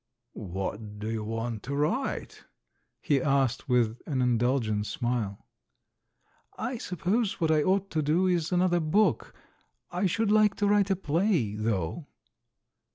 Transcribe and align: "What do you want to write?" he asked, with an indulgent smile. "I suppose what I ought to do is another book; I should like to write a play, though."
"What 0.33 0.97
do 0.97 1.07
you 1.11 1.23
want 1.23 1.61
to 1.61 1.75
write?" 1.75 2.45
he 3.01 3.21
asked, 3.21 3.69
with 3.69 3.99
an 4.07 4.19
indulgent 4.19 4.87
smile. 4.87 5.45
"I 6.57 6.79
suppose 6.79 7.39
what 7.39 7.51
I 7.51 7.61
ought 7.61 7.91
to 7.91 8.01
do 8.01 8.25
is 8.25 8.51
another 8.51 8.79
book; 8.79 9.31
I 9.91 10.07
should 10.07 10.31
like 10.31 10.55
to 10.55 10.67
write 10.67 10.89
a 10.89 10.95
play, 10.95 11.53
though." 11.53 12.07